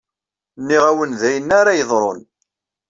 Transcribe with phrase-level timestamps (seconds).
[0.59, 2.19] Nniɣ-awen d ayenni ara yeḍṛun.